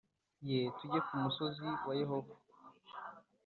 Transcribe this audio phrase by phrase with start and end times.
[0.49, 2.33] ye tujye ku musozi wa yehova